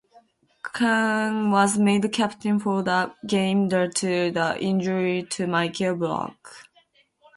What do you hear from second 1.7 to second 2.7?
made captain